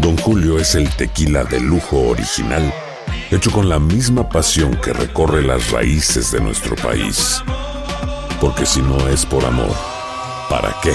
Don 0.00 0.16
Julio 0.16 0.58
es 0.58 0.74
el 0.76 0.88
tequila 0.96 1.44
de 1.44 1.60
lujo 1.60 2.08
original, 2.08 2.72
hecho 3.30 3.50
con 3.50 3.68
la 3.68 3.78
misma 3.78 4.26
pasión 4.30 4.74
que 4.82 4.94
recorre 4.94 5.42
las 5.42 5.70
raíces 5.72 6.32
de 6.32 6.40
nuestro 6.40 6.74
país. 6.76 7.42
Porque 8.40 8.64
si 8.64 8.80
no 8.80 9.08
es 9.08 9.26
por 9.26 9.44
amor, 9.44 9.76
¿para 10.48 10.74
qué? 10.82 10.94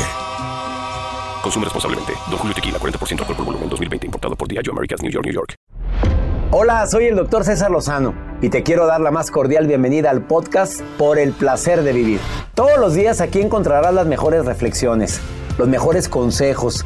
Consume 1.43 1.65
responsablemente. 1.65 2.13
Don 2.31 2.39
Julio 2.39 2.55
Tequila, 2.55 2.79
40% 2.79 3.19
alcohol 3.19 3.35
por 3.35 3.45
volumen, 3.45 3.69
2020. 3.69 4.07
Importado 4.07 4.35
por 4.35 4.47
Diageo 4.47 4.73
Americas, 4.73 5.03
New 5.03 5.11
York, 5.11 5.25
New 5.25 5.35
York. 5.35 5.53
Hola, 6.49 6.87
soy 6.87 7.05
el 7.05 7.15
doctor 7.15 7.43
César 7.43 7.69
Lozano 7.69 8.15
y 8.41 8.49
te 8.49 8.63
quiero 8.63 8.87
dar 8.87 9.01
la 9.01 9.11
más 9.11 9.29
cordial 9.29 9.67
bienvenida 9.67 10.09
al 10.09 10.23
podcast 10.23 10.81
Por 10.97 11.19
el 11.19 11.31
placer 11.33 11.83
de 11.83 11.93
vivir. 11.93 12.19
Todos 12.55 12.79
los 12.79 12.95
días 12.95 13.21
aquí 13.21 13.39
encontrarás 13.39 13.93
las 13.93 14.07
mejores 14.07 14.45
reflexiones, 14.45 15.19
los 15.59 15.67
mejores 15.67 16.09
consejos, 16.09 16.85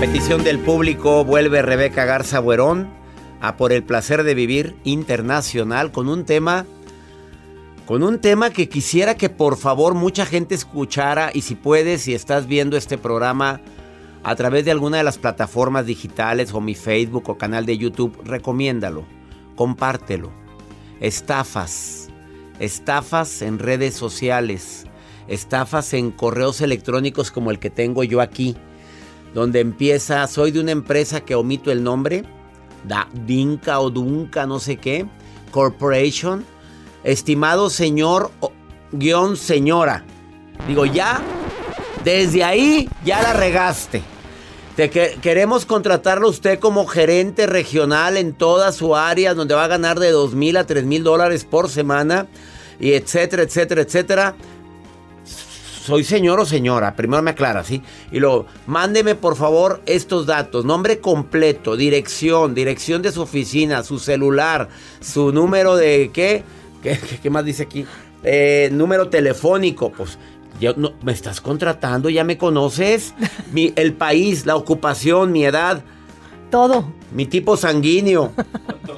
Petición 0.00 0.44
del 0.44 0.60
público 0.60 1.24
vuelve 1.24 1.60
Rebeca 1.60 2.04
Garza 2.04 2.38
Buerón 2.38 2.88
a 3.40 3.56
Por 3.56 3.72
el 3.72 3.82
placer 3.82 4.22
de 4.22 4.34
vivir 4.34 4.76
internacional 4.84 5.90
con 5.90 6.08
un 6.08 6.24
tema 6.24 6.66
con 7.84 8.04
un 8.04 8.20
tema 8.20 8.50
que 8.50 8.68
quisiera 8.68 9.16
que 9.16 9.28
por 9.28 9.56
favor 9.56 9.94
mucha 9.94 10.24
gente 10.24 10.54
escuchara 10.54 11.32
y 11.34 11.40
si 11.40 11.56
puedes, 11.56 12.02
si 12.02 12.14
estás 12.14 12.46
viendo 12.46 12.76
este 12.76 12.96
programa 12.96 13.60
a 14.22 14.36
través 14.36 14.64
de 14.64 14.70
alguna 14.70 14.98
de 14.98 15.02
las 15.02 15.18
plataformas 15.18 15.84
digitales 15.84 16.54
o 16.54 16.60
mi 16.60 16.76
Facebook 16.76 17.28
o 17.28 17.36
canal 17.36 17.66
de 17.66 17.76
YouTube, 17.76 18.16
recomiéndalo, 18.24 19.04
compártelo. 19.56 20.30
Estafas, 21.00 22.08
estafas 22.60 23.42
en 23.42 23.58
redes 23.58 23.94
sociales, 23.94 24.86
estafas 25.26 25.92
en 25.92 26.12
correos 26.12 26.60
electrónicos 26.60 27.32
como 27.32 27.50
el 27.50 27.58
que 27.58 27.70
tengo 27.70 28.04
yo 28.04 28.20
aquí, 28.20 28.56
donde 29.34 29.60
empieza, 29.60 30.26
soy 30.26 30.50
de 30.50 30.60
una 30.60 30.72
empresa 30.72 31.20
que 31.20 31.34
omito 31.34 31.70
el 31.70 31.82
nombre, 31.82 32.24
da, 32.84 33.08
Dinka 33.26 33.80
o 33.80 33.90
Dunca, 33.90 34.46
no 34.46 34.58
sé 34.60 34.76
qué, 34.76 35.06
Corporation, 35.50 36.44
estimado 37.04 37.70
señor 37.70 38.30
o 38.40 38.52
guion 38.92 39.36
señora. 39.36 40.04
Digo, 40.66 40.84
ya, 40.86 41.20
desde 42.04 42.44
ahí 42.44 42.88
ya 43.04 43.22
la 43.22 43.32
regaste. 43.32 44.02
Te 44.76 44.90
que- 44.90 45.18
queremos 45.20 45.66
contratarlo 45.66 46.28
usted 46.28 46.58
como 46.60 46.86
gerente 46.86 47.46
regional 47.46 48.16
en 48.16 48.32
toda 48.32 48.70
su 48.72 48.94
área, 48.94 49.34
donde 49.34 49.54
va 49.54 49.64
a 49.64 49.68
ganar 49.68 49.98
de 49.98 50.10
2 50.10 50.34
mil 50.34 50.56
a 50.56 50.64
3 50.64 50.84
mil 50.84 51.02
dólares 51.02 51.44
por 51.44 51.68
semana, 51.68 52.26
y 52.78 52.92
etcétera, 52.92 53.42
etcétera, 53.42 53.82
etcétera. 53.82 54.34
Soy 55.88 56.04
señor 56.04 56.38
o 56.38 56.44
señora, 56.44 56.94
primero 56.94 57.22
me 57.22 57.30
aclara, 57.30 57.64
¿sí? 57.64 57.80
Y 58.12 58.18
luego, 58.20 58.44
mándeme 58.66 59.14
por 59.14 59.36
favor 59.36 59.80
estos 59.86 60.26
datos, 60.26 60.66
nombre 60.66 60.98
completo, 60.98 61.78
dirección, 61.78 62.54
dirección 62.54 63.00
de 63.00 63.10
su 63.10 63.22
oficina, 63.22 63.82
su 63.82 63.98
celular, 63.98 64.68
su 65.00 65.32
número 65.32 65.76
de, 65.76 66.10
¿qué? 66.12 66.44
¿Qué, 66.82 66.98
qué- 67.22 67.30
más 67.30 67.46
dice 67.46 67.62
aquí? 67.62 67.86
Eh, 68.22 68.68
número 68.70 69.08
telefónico, 69.08 69.90
pues, 69.90 70.18
yo, 70.60 70.74
no, 70.76 70.92
¿me 71.02 71.12
estás 71.12 71.40
contratando? 71.40 72.10
¿Ya 72.10 72.22
me 72.22 72.36
conoces? 72.36 73.14
Mi, 73.52 73.72
el 73.74 73.94
país, 73.94 74.44
la 74.44 74.56
ocupación, 74.56 75.32
mi 75.32 75.46
edad, 75.46 75.82
Todo. 76.50 76.92
mi 77.12 77.24
tipo 77.24 77.56
sanguíneo. 77.56 78.32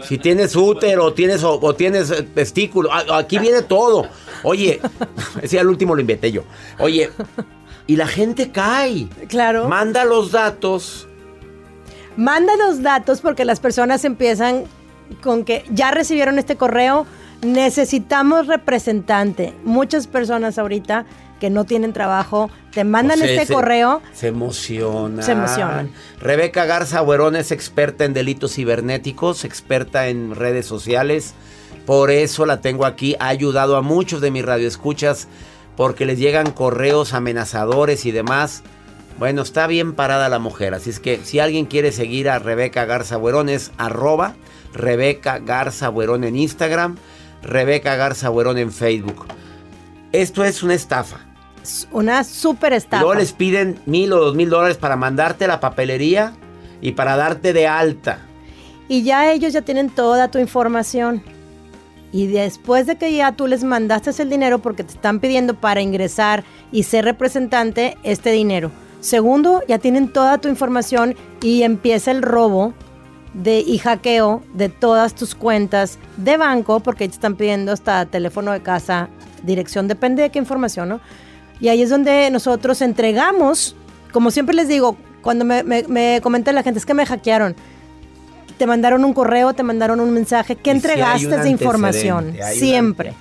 Si 0.08 0.16
tienes 0.16 0.56
útero 0.56 1.12
tienes, 1.12 1.44
o, 1.44 1.60
o 1.60 1.74
tienes 1.74 2.10
eh, 2.10 2.22
testículo. 2.22 2.88
Ah, 2.90 3.18
Aquí 3.18 3.38
viene 3.38 3.60
todo. 3.60 4.08
Oye, 4.42 4.80
ese 5.42 5.58
al 5.60 5.68
último 5.68 5.94
lo 5.94 6.00
inventé 6.00 6.32
yo. 6.32 6.42
Oye, 6.78 7.10
y 7.86 7.96
la 7.96 8.06
gente 8.06 8.50
cae. 8.50 9.08
Claro. 9.28 9.68
Manda 9.68 10.04
los 10.04 10.32
datos. 10.32 11.06
Manda 12.16 12.54
los 12.56 12.82
datos 12.82 13.20
porque 13.20 13.44
las 13.44 13.60
personas 13.60 14.04
empiezan 14.04 14.64
con 15.22 15.44
que 15.44 15.64
ya 15.70 15.90
recibieron 15.90 16.38
este 16.38 16.56
correo, 16.56 17.06
necesitamos 17.42 18.46
representante. 18.46 19.54
Muchas 19.64 20.06
personas 20.06 20.58
ahorita 20.58 21.06
que 21.40 21.48
no 21.50 21.64
tienen 21.64 21.92
trabajo 21.94 22.50
te 22.72 22.84
mandan 22.84 23.18
O 23.18 23.22
sea, 23.24 23.32
este 23.32 23.46
se- 23.46 23.54
correo. 23.54 24.02
Se 24.12 24.28
emocionan. 24.28 25.24
Se 25.24 25.32
emocionan. 25.32 25.90
Rebeca 26.20 26.66
Garza 26.66 27.00
Buerón 27.00 27.34
es 27.34 27.50
experta 27.50 28.04
en 28.04 28.12
delitos 28.12 28.54
cibernéticos, 28.54 29.44
experta 29.44 30.08
en 30.08 30.34
redes 30.34 30.66
sociales. 30.66 31.32
Por 31.86 32.10
eso 32.10 32.46
la 32.46 32.60
tengo 32.60 32.84
aquí. 32.86 33.16
Ha 33.18 33.28
ayudado 33.28 33.76
a 33.76 33.82
muchos 33.82 34.20
de 34.20 34.30
mis 34.30 34.44
radioescuchas 34.44 35.28
porque 35.76 36.04
les 36.06 36.18
llegan 36.18 36.50
correos 36.52 37.14
amenazadores 37.14 38.04
y 38.06 38.10
demás. 38.12 38.62
Bueno, 39.18 39.42
está 39.42 39.66
bien 39.66 39.94
parada 39.94 40.28
la 40.28 40.38
mujer. 40.38 40.74
Así 40.74 40.90
es 40.90 41.00
que 41.00 41.20
si 41.24 41.40
alguien 41.40 41.66
quiere 41.66 41.92
seguir 41.92 42.28
a 42.30 42.38
Rebeca 42.38 42.84
Garza 42.84 43.16
Buerón 43.16 43.48
es 43.48 43.70
arroba 43.76 44.34
Rebeca 44.72 45.38
Garza 45.40 45.88
Buerón 45.88 46.24
en 46.24 46.36
Instagram, 46.36 46.96
Rebeca 47.42 47.96
Garza 47.96 48.28
Buerón 48.28 48.58
en 48.58 48.70
Facebook. 48.72 49.26
Esto 50.12 50.44
es 50.44 50.62
una 50.62 50.74
estafa. 50.74 51.18
Es 51.62 51.86
Una 51.90 52.24
super 52.24 52.72
estafa. 52.72 53.02
luego 53.02 53.18
les 53.18 53.32
piden 53.32 53.78
mil 53.86 54.12
o 54.12 54.18
dos 54.18 54.34
mil 54.34 54.48
dólares 54.48 54.76
para 54.78 54.96
mandarte 54.96 55.46
la 55.46 55.60
papelería 55.60 56.32
y 56.80 56.92
para 56.92 57.16
darte 57.16 57.52
de 57.52 57.66
alta. 57.66 58.20
Y 58.88 59.02
ya 59.02 59.30
ellos 59.32 59.52
ya 59.52 59.62
tienen 59.62 59.90
toda 59.90 60.30
tu 60.30 60.38
información. 60.38 61.22
Y 62.12 62.26
después 62.26 62.86
de 62.86 62.96
que 62.96 63.12
ya 63.12 63.32
tú 63.32 63.46
les 63.46 63.62
mandaste 63.62 64.10
el 64.22 64.30
dinero 64.30 64.58
porque 64.58 64.84
te 64.84 64.92
están 64.92 65.20
pidiendo 65.20 65.54
para 65.54 65.80
ingresar 65.80 66.44
y 66.72 66.82
ser 66.82 67.04
representante 67.04 67.96
este 68.02 68.32
dinero. 68.32 68.70
Segundo, 69.00 69.62
ya 69.66 69.78
tienen 69.78 70.08
toda 70.08 70.38
tu 70.38 70.48
información 70.48 71.14
y 71.40 71.62
empieza 71.62 72.10
el 72.10 72.22
robo 72.22 72.74
de, 73.32 73.60
y 73.60 73.78
hackeo 73.78 74.42
de 74.54 74.68
todas 74.68 75.14
tus 75.14 75.34
cuentas 75.34 75.98
de 76.16 76.36
banco 76.36 76.80
porque 76.80 77.08
te 77.08 77.14
están 77.14 77.36
pidiendo 77.36 77.72
hasta 77.72 78.04
teléfono 78.06 78.52
de 78.52 78.60
casa, 78.60 79.08
dirección, 79.42 79.88
depende 79.88 80.22
de 80.22 80.30
qué 80.30 80.38
información, 80.38 80.88
¿no? 80.88 81.00
Y 81.60 81.68
ahí 81.68 81.82
es 81.82 81.90
donde 81.90 82.30
nosotros 82.30 82.82
entregamos, 82.82 83.76
como 84.12 84.30
siempre 84.30 84.54
les 84.54 84.68
digo, 84.68 84.96
cuando 85.22 85.44
me, 85.44 85.62
me, 85.62 85.84
me 85.88 86.20
comenta 86.22 86.52
la 86.52 86.62
gente, 86.62 86.78
es 86.78 86.86
que 86.86 86.94
me 86.94 87.06
hackearon 87.06 87.54
te 88.60 88.66
mandaron 88.66 89.06
un 89.06 89.14
correo, 89.14 89.54
te 89.54 89.62
mandaron 89.62 90.00
un 90.00 90.12
mensaje, 90.12 90.54
¿qué 90.54 90.68
Y 90.68 90.74
entregaste 90.74 91.34
esa 91.34 91.48
información? 91.48 92.36
hay 92.44 92.58
Siempre. 92.58 93.14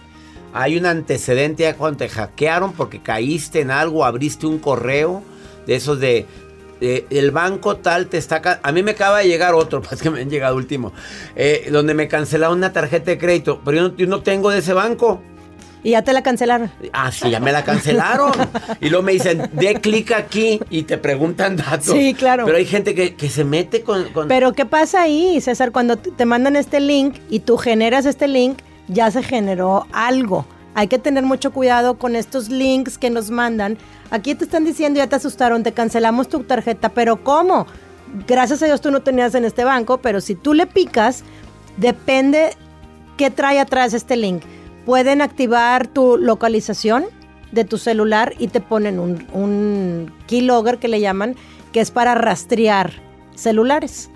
Hay 0.53 0.77
un 0.77 0.85
antecedente 0.85 1.63
ya 1.63 1.77
cuando 1.77 1.99
te 1.99 2.09
hackearon 2.09 2.73
porque 2.73 3.01
caíste 3.01 3.61
en 3.61 3.71
algo, 3.71 4.03
abriste 4.03 4.45
un 4.47 4.59
correo 4.59 5.23
de 5.65 5.75
esos 5.75 5.97
de 6.01 6.25
el 6.81 7.31
banco 7.31 7.77
tal 7.77 8.07
te 8.07 8.17
está... 8.17 8.59
A 8.61 8.71
mí 8.73 8.83
me 8.83 8.91
acaba 8.91 9.19
de 9.19 9.29
llegar 9.29 9.53
otro, 9.53 9.81
pues 9.89 10.01
que 10.01 10.09
me 10.09 10.19
han 10.19 10.29
llegado 10.29 10.57
último, 10.57 10.91
eh, 11.37 11.69
donde 11.71 11.93
me 11.93 12.09
cancelaron 12.09 12.57
una 12.57 12.73
tarjeta 12.73 13.11
de 13.11 13.17
crédito, 13.17 13.61
pero 13.63 13.77
yo 13.77 13.83
no, 13.83 13.95
yo 13.95 14.07
no 14.07 14.21
tengo 14.21 14.49
de 14.49 14.59
ese 14.59 14.73
banco. 14.73 15.21
Y 15.83 15.91
ya 15.91 16.01
te 16.03 16.11
la 16.11 16.21
cancelaron. 16.23 16.69
Ah, 16.91 17.11
sí, 17.11 17.29
ya 17.29 17.39
me 17.39 17.51
la 17.53 17.63
cancelaron. 17.63 18.31
y 18.81 18.89
luego 18.89 19.03
me 19.03 19.13
dicen, 19.13 19.49
de 19.53 19.75
clic 19.75 20.11
aquí 20.11 20.59
y 20.69 20.83
te 20.83 20.97
preguntan 20.97 21.55
datos. 21.55 21.85
Sí, 21.95 22.13
claro. 22.13 22.45
Pero 22.45 22.57
hay 22.57 22.65
gente 22.65 22.93
que, 22.93 23.15
que 23.15 23.29
se 23.29 23.45
mete 23.45 23.81
con... 23.83 24.03
con- 24.09 24.27
Pero 24.27 24.51
¿qué 24.53 24.65
pasa 24.65 25.01
ahí, 25.03 25.39
César? 25.39 25.71
Cuando 25.71 25.97
te 25.97 26.25
mandan 26.25 26.55
este 26.57 26.79
link 26.81 27.15
y 27.29 27.39
tú 27.39 27.55
generas 27.57 28.05
este 28.05 28.27
link, 28.27 28.59
ya 28.89 29.09
se 29.11 29.23
generó 29.23 29.87
algo. 29.93 30.45
Hay 30.75 30.87
que 30.87 30.99
tener 30.99 31.23
mucho 31.23 31.51
cuidado 31.51 31.97
con 31.97 32.15
estos 32.15 32.49
links 32.49 32.97
que 32.97 33.09
nos 33.09 33.29
mandan. 33.31 33.77
Aquí 34.11 34.35
te 34.35 34.43
están 34.45 34.65
diciendo, 34.65 34.97
ya 34.97 35.07
te 35.07 35.15
asustaron, 35.15 35.63
te 35.63 35.71
cancelamos 35.71 36.27
tu 36.27 36.43
tarjeta, 36.43 36.89
pero 36.89 37.23
¿cómo? 37.23 37.67
Gracias 38.27 38.61
a 38.63 38.65
Dios 38.65 38.81
tú 38.81 38.91
no 38.91 39.01
tenías 39.01 39.33
en 39.35 39.45
este 39.45 39.63
banco, 39.63 39.99
pero 39.99 40.19
si 40.19 40.35
tú 40.35 40.53
le 40.53 40.65
picas, 40.67 41.23
depende 41.77 42.51
qué 43.17 43.29
trae 43.29 43.59
atrás 43.59 43.93
este 43.93 44.15
link. 44.17 44.43
Pueden 44.85 45.21
activar 45.21 45.87
tu 45.87 46.17
localización 46.17 47.05
de 47.51 47.63
tu 47.63 47.77
celular 47.77 48.33
y 48.39 48.47
te 48.47 48.61
ponen 48.61 48.99
un, 48.99 49.25
un 49.33 50.13
keylogger 50.27 50.77
que 50.77 50.87
le 50.87 50.99
llaman, 50.99 51.35
que 51.71 51.79
es 51.79 51.91
para 51.91 52.15
rastrear 52.15 52.93
celulares. 53.35 54.09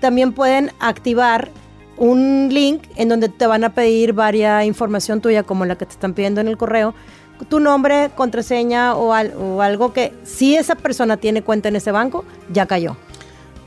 También 0.00 0.32
pueden 0.32 0.72
activar 0.80 1.50
un 1.96 2.48
link 2.50 2.82
en 2.96 3.08
donde 3.08 3.28
te 3.28 3.46
van 3.46 3.64
a 3.64 3.72
pedir 3.74 4.12
varia 4.12 4.64
información 4.64 5.20
tuya, 5.20 5.42
como 5.42 5.64
la 5.64 5.76
que 5.76 5.86
te 5.86 5.92
están 5.92 6.14
pidiendo 6.14 6.40
en 6.40 6.48
el 6.48 6.56
correo, 6.56 6.94
tu 7.48 7.60
nombre, 7.60 8.10
contraseña 8.14 8.94
o, 8.94 9.08
o 9.10 9.60
algo 9.60 9.92
que 9.92 10.12
si 10.22 10.56
esa 10.56 10.74
persona 10.74 11.16
tiene 11.16 11.42
cuenta 11.42 11.68
en 11.68 11.76
ese 11.76 11.90
banco, 11.92 12.24
ya 12.52 12.66
cayó. 12.66 12.96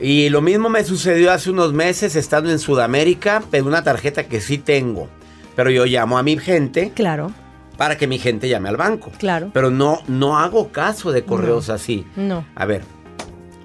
Y 0.00 0.28
lo 0.28 0.40
mismo 0.40 0.68
me 0.68 0.84
sucedió 0.84 1.32
hace 1.32 1.50
unos 1.50 1.72
meses 1.72 2.14
estando 2.14 2.50
en 2.50 2.58
Sudamérica, 2.58 3.42
pero 3.50 3.66
una 3.66 3.82
tarjeta 3.82 4.28
que 4.28 4.40
sí 4.40 4.58
tengo. 4.58 5.08
Pero 5.58 5.72
yo 5.72 5.86
llamo 5.86 6.18
a 6.18 6.22
mi 6.22 6.38
gente 6.38 6.92
Claro, 6.94 7.32
para 7.76 7.98
que 7.98 8.06
mi 8.06 8.20
gente 8.20 8.48
llame 8.48 8.68
al 8.68 8.76
banco. 8.76 9.10
claro. 9.18 9.50
Pero 9.52 9.72
no, 9.72 9.98
no 10.06 10.38
hago 10.38 10.68
caso 10.68 11.10
de 11.10 11.24
correos 11.24 11.68
así. 11.68 12.06
No. 12.14 12.44
A 12.54 12.64
ver, 12.64 12.84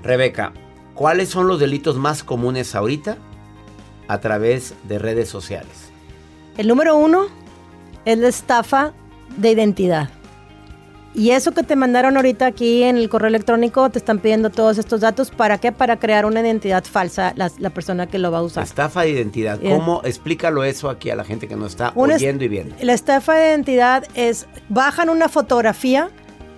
Rebeca, 0.01 0.53
¿cuáles 0.95 1.29
son 1.29 1.47
los 1.47 1.59
delitos 1.59 1.95
más 1.97 2.23
comunes 2.23 2.73
ahorita 2.73 3.17
a 4.07 4.19
través 4.21 4.73
de 4.87 4.97
redes 4.97 5.29
sociales? 5.29 5.91
El 6.57 6.67
número 6.67 6.95
uno 6.97 7.27
es 8.05 8.17
la 8.17 8.27
estafa 8.27 8.93
de 9.37 9.51
identidad. 9.51 10.09
Y 11.15 11.29
eso 11.29 11.51
que 11.51 11.61
te 11.61 11.75
mandaron 11.75 12.15
ahorita 12.17 12.47
aquí 12.47 12.81
en 12.83 12.97
el 12.97 13.07
correo 13.07 13.27
electrónico, 13.27 13.89
te 13.91 13.99
están 13.99 14.19
pidiendo 14.19 14.49
todos 14.49 14.79
estos 14.79 15.01
datos. 15.01 15.29
¿Para 15.29 15.59
qué? 15.59 15.71
Para 15.71 15.99
crear 15.99 16.25
una 16.25 16.41
identidad 16.41 16.83
falsa 16.83 17.33
la, 17.35 17.51
la 17.59 17.69
persona 17.69 18.07
que 18.07 18.17
lo 18.17 18.31
va 18.31 18.39
a 18.39 18.41
usar. 18.41 18.63
Estafa 18.63 19.03
de 19.03 19.11
identidad. 19.11 19.59
Bien. 19.59 19.77
¿Cómo? 19.77 20.01
Explícalo 20.03 20.63
eso 20.63 20.89
aquí 20.89 21.11
a 21.11 21.15
la 21.15 21.23
gente 21.23 21.47
que 21.47 21.55
nos 21.55 21.71
está 21.71 21.91
Una 21.93 22.15
oyendo 22.15 22.43
y 22.43 22.47
viendo. 22.47 22.75
La 22.81 22.93
estafa 22.93 23.35
de 23.35 23.49
identidad 23.49 24.05
es, 24.15 24.47
bajan 24.69 25.09
una 25.09 25.29
fotografía 25.29 26.09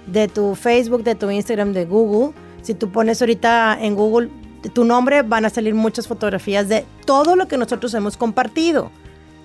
de 0.07 0.29
tu 0.29 0.55
Facebook, 0.55 1.03
de 1.03 1.15
tu 1.15 1.29
Instagram, 1.29 1.73
de 1.73 1.85
Google. 1.85 2.33
Si 2.61 2.73
tú 2.73 2.91
pones 2.91 3.21
ahorita 3.21 3.77
en 3.81 3.95
Google 3.95 4.29
tu 4.73 4.85
nombre, 4.85 5.21
van 5.21 5.45
a 5.45 5.49
salir 5.49 5.75
muchas 5.75 6.07
fotografías 6.07 6.69
de 6.69 6.85
todo 7.05 7.35
lo 7.35 7.47
que 7.47 7.57
nosotros 7.57 7.93
hemos 7.93 8.17
compartido, 8.17 8.89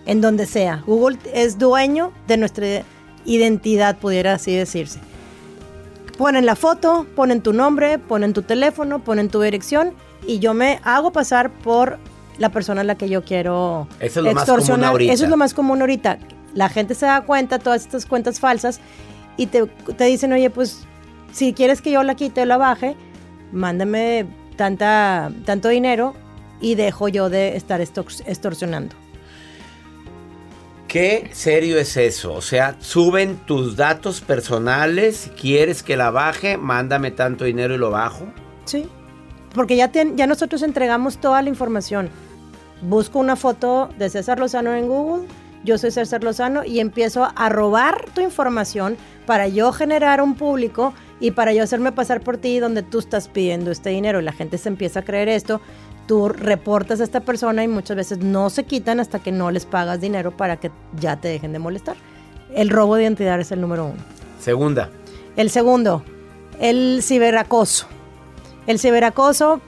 en 0.07 0.21
donde 0.21 0.47
sea. 0.47 0.83
Google 0.87 1.19
es 1.35 1.59
dueño 1.59 2.13
de 2.27 2.37
nuestra 2.37 2.83
identidad, 3.25 3.97
pudiera 3.99 4.35
así 4.35 4.55
decirse. 4.55 4.99
Ponen 6.19 6.45
la 6.47 6.55
foto, 6.57 7.07
ponen 7.17 7.41
tu 7.41 7.53
nombre, 7.53 7.99
ponen 7.99 8.33
tu 8.35 8.43
teléfono, 8.43 8.99
ponen 8.99 9.29
tu 9.31 9.41
dirección 9.41 9.93
y 10.27 10.39
yo 10.39 10.53
me 10.53 10.81
hago 10.85 11.13
pasar 11.13 11.51
por 11.51 11.99
la 12.39 12.51
persona 12.51 12.83
a 12.83 12.85
la 12.85 12.95
que 12.97 13.09
yo 13.09 13.25
quiero 13.25 13.87
Eso 14.01 14.21
es 14.21 14.25
lo 14.27 14.33
más 14.35 14.45
común 14.45 14.55
extorsionar. 14.59 14.91
ahorita. 14.91 15.13
Eso 15.13 15.25
es 15.25 15.31
lo 15.31 15.37
más 15.37 15.55
común 15.55 15.81
ahorita. 15.81 16.19
La 16.55 16.69
gente 16.69 16.95
se 16.95 17.07
da 17.07 17.23
cuenta 17.23 17.59
todas 17.59 17.83
estas 17.83 18.05
cuentas 18.07 18.39
falsas 18.41 18.81
y 19.37 19.47
te, 19.47 19.67
te 19.67 20.05
dicen, 20.05 20.33
oye, 20.33 20.51
pues 20.51 20.81
si 21.33 21.53
quieres 21.55 21.81
que 21.81 21.91
yo 21.91 22.03
la 22.03 22.15
quite 22.17 22.43
o 22.43 22.45
la 22.45 22.57
baje, 22.59 22.97
mándame 23.53 24.27
tanta, 24.57 25.31
tanto 25.47 25.69
dinero 25.69 26.15
y 26.61 26.75
dejo 26.75 27.09
yo 27.09 27.31
de 27.31 27.57
estar 27.57 27.81
extor- 27.81 28.23
extorsionando. 28.27 28.95
¿Qué 30.91 31.31
serio 31.31 31.79
es 31.79 31.97
eso? 31.97 32.35
O 32.35 32.43
sea, 32.43 32.75
suben 32.81 33.37
tus 33.47 33.77
datos 33.77 34.21
personales, 34.21 35.19
si 35.19 35.31
quieres 35.31 35.85
que 35.85 35.97
la 35.97 36.11
baje, 36.11 36.57
mándame 36.57 37.13
tanto 37.13 37.45
dinero 37.45 37.77
y 37.77 37.79
lo 37.79 37.93
bajo. 37.93 38.27
Sí. 38.65 38.89
Porque 39.55 39.77
ya, 39.77 39.93
ya 39.93 40.27
nosotros 40.27 40.63
entregamos 40.63 41.19
toda 41.19 41.43
la 41.43 41.49
información. 41.49 42.11
Busco 42.83 43.21
una 43.21 43.37
foto 43.37 43.89
de 43.99 44.11
César 44.11 44.41
Lozano 44.41 44.75
en 44.75 44.89
Google, 44.89 45.29
yo 45.63 45.79
soy 45.79 45.93
César 45.93 46.25
Lozano 46.25 46.65
y 46.65 46.81
empiezo 46.81 47.29
a 47.37 47.49
robar 47.51 48.07
tu 48.15 48.21
información 48.21 48.97
para 49.27 49.47
yo 49.47 49.73
generar 49.73 50.21
un 50.21 50.35
público 50.35 50.95
y 51.21 51.33
para 51.33 51.53
yo 51.53 51.63
hacerme 51.63 51.93
pasar 51.93 52.23
por 52.23 52.39
ti 52.39 52.59
donde 52.59 52.83
tú 52.83 52.99
estás 52.99 53.29
pidiendo 53.29 53.71
este 53.71 53.91
dinero. 53.91 54.21
Y 54.21 54.25
la 54.25 54.33
gente 54.33 54.57
se 54.57 54.71
empieza 54.71 55.01
a 55.01 55.05
creer 55.05 55.29
esto. 55.29 55.61
Tú 56.11 56.29
reportas 56.29 57.01
a 57.01 57.05
esta 57.05 57.21
persona 57.21 57.63
y 57.63 57.69
muchas 57.69 57.97
veces 57.97 58.19
no 58.19 58.51
se 58.51 58.65
quitan 58.65 58.99
hasta 58.99 59.21
que 59.21 59.31
no 59.31 59.53
les 59.53 59.65
pagas 59.65 60.01
dinero 60.01 60.37
para 60.37 60.57
que 60.57 60.73
ya 60.99 61.21
te 61.21 61.29
dejen 61.29 61.53
de 61.53 61.61
molestar. 61.61 61.95
El 62.53 62.69
robo 62.69 62.97
de 62.97 63.05
identidad 63.05 63.39
es 63.39 63.53
el 63.53 63.61
número 63.61 63.85
uno. 63.85 64.03
Segunda, 64.41 64.91
El 65.37 65.51
segundo, 65.51 66.03
el 66.59 66.99
ciberacoso. 67.05 67.87
El 68.67 68.81
ciberacoso, 68.81 69.61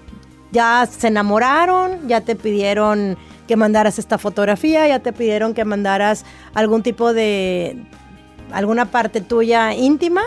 ya 0.51 0.85
se 0.91 1.07
enamoraron, 1.07 2.09
ya 2.09 2.23
te 2.23 2.35
pidieron 2.35 3.17
que 3.47 3.55
mandaras 3.55 4.01
esta 4.01 4.19
fotografía, 4.19 4.89
ya 4.89 4.99
te 4.99 5.13
pidieron 5.13 5.55
que 5.55 5.65
mandaras 5.65 6.25
algún 6.55 6.83
tipo 6.83 7.13
de, 7.13 7.87
alguna 8.51 8.87
parte 8.87 9.21
tuya 9.21 9.75
íntima 9.75 10.23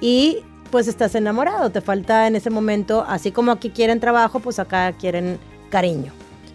y 0.00 0.38
pues 0.70 0.88
estás 0.88 1.14
enamorado, 1.14 1.70
te 1.70 1.80
falta 1.80 2.26
en 2.26 2.36
ese 2.36 2.50
momento, 2.50 3.04
así 3.08 3.30
como 3.32 3.52
aquí 3.52 3.70
quieren 3.70 4.00
trabajo, 4.00 4.40
pues 4.40 4.58
acá 4.58 4.92
quieren 4.92 5.38
cariño. 5.70 6.12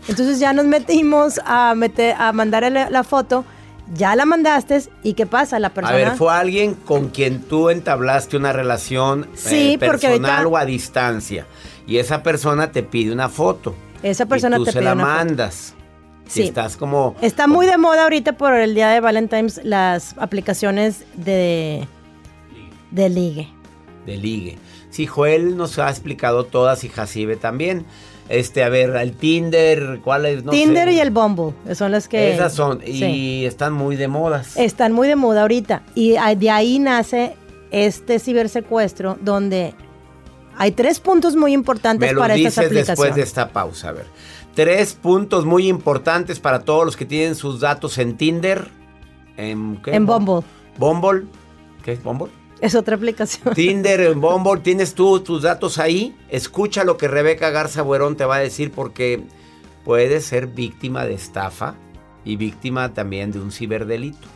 Entonces 0.07 0.39
ya 0.39 0.53
nos 0.53 0.65
metimos 0.65 1.39
a, 1.45 1.75
meter, 1.75 2.15
a 2.17 2.31
mandar 2.33 2.69
la, 2.71 3.03
foto, 3.03 3.45
ya 3.93 4.15
la 4.15 4.25
mandaste 4.25 4.81
y 5.03 5.13
¿qué 5.13 5.25
pasa? 5.25 5.59
La 5.59 5.69
persona... 5.69 5.93
a 5.95 5.97
ver, 5.97 6.11
fue 6.17 6.33
alguien 6.33 6.73
con 6.73 7.09
quien 7.09 7.41
tú 7.41 7.69
entablaste 7.69 8.35
una 8.37 8.51
relación 8.51 9.27
Sí, 9.35 9.73
eh, 9.73 9.77
porque 9.79 10.07
personal 10.07 10.31
ahorita- 10.31 10.47
o 10.47 10.57
a 10.57 10.65
distancia 10.65 11.45
y 11.85 11.97
esa 11.97 12.23
persona 12.23 12.71
te 12.71 12.83
pide 12.83 13.11
una 13.11 13.29
foto. 13.29 13.75
Esa 14.01 14.25
persona 14.25 14.55
y 14.55 14.59
tú 14.59 14.65
te 14.65 14.71
se 14.71 14.79
pide 14.79 14.85
la 14.85 14.93
una 14.93 15.03
foto. 15.05 15.15
mandas. 15.15 15.73
Sí. 16.27 16.43
Y 16.43 16.47
estás 16.47 16.77
como 16.77 17.15
Está 17.21 17.45
muy 17.45 17.65
de 17.67 17.77
moda 17.77 18.03
ahorita 18.03 18.33
por 18.33 18.53
el 18.53 18.73
día 18.73 18.89
de 18.89 19.01
Valentine's 19.01 19.59
las 19.63 20.15
aplicaciones 20.17 21.03
de, 21.15 21.85
de 22.91 23.09
ligue. 23.09 23.49
De 24.05 24.17
ligue. 24.17 24.57
Sí, 24.89 25.07
Joel 25.07 25.57
nos 25.57 25.79
ha 25.79 25.89
explicado 25.89 26.45
todas 26.45 26.83
y 26.83 26.89
Jacibe 26.89 27.35
también. 27.35 27.85
Este, 28.29 28.63
a 28.63 28.69
ver, 28.69 28.95
el 28.95 29.13
Tinder, 29.13 29.99
¿cuál 30.03 30.25
es? 30.25 30.43
No 30.43 30.51
Tinder 30.51 30.87
sé. 30.87 30.93
y 30.95 30.99
el 30.99 31.11
Bumble 31.11 31.53
son 31.75 31.91
las 31.91 32.07
que... 32.07 32.33
Esas 32.33 32.53
son, 32.53 32.81
y 32.85 32.99
sí, 32.99 33.45
están 33.45 33.73
muy 33.73 33.97
de 33.97 34.07
modas. 34.07 34.55
están 34.55 34.93
muy 34.93 35.07
de 35.07 35.17
moda 35.17 35.41
ahorita. 35.41 35.83
Y 35.95 36.15
de 36.37 36.49
ahí 36.49 36.79
nace 36.79 37.35
este 37.71 38.19
cibersecuestro 38.19 39.17
donde 39.21 39.73
hay 40.57 40.71
tres 40.71 40.99
puntos 40.99 41.35
muy 41.35 41.53
importantes 41.53 42.09
Me 42.09 42.13
lo 42.13 42.21
para 42.21 42.35
estas 42.35 42.55
dices 42.55 42.69
después 42.69 42.89
aplicaciones. 42.89 43.15
de 43.15 43.21
esta 43.21 43.49
pausa. 43.49 43.89
A 43.89 43.91
ver, 43.93 44.05
tres 44.53 44.93
puntos 44.93 45.45
muy 45.45 45.67
importantes 45.67 46.39
para 46.39 46.59
todos 46.59 46.85
los 46.85 46.95
que 46.95 47.05
tienen 47.05 47.35
sus 47.35 47.59
datos 47.59 47.97
en 47.97 48.15
Tinder. 48.15 48.69
¿En, 49.37 49.77
qué? 49.77 49.95
En 49.95 50.05
Bumble. 50.05 50.45
Bumble. 50.77 51.25
¿Qué 51.83 51.93
es 51.93 52.03
Bumble? 52.03 52.31
Es 52.61 52.75
otra 52.75 52.95
aplicación. 52.95 53.55
Tinder, 53.55 54.13
Bumble, 54.15 54.61
tienes 54.61 54.93
tú 54.93 55.19
tus 55.19 55.41
datos 55.41 55.79
ahí. 55.79 56.15
Escucha 56.29 56.83
lo 56.83 56.95
que 56.95 57.07
Rebeca 57.07 57.49
Garza 57.49 57.81
Buerón 57.81 58.15
te 58.15 58.25
va 58.25 58.35
a 58.35 58.39
decir 58.39 58.71
porque 58.71 59.23
puedes 59.83 60.25
ser 60.25 60.45
víctima 60.47 61.05
de 61.05 61.15
estafa 61.15 61.75
y 62.23 62.35
víctima 62.35 62.93
también 62.93 63.31
de 63.31 63.39
un 63.39 63.51
ciberdelito. 63.51 64.27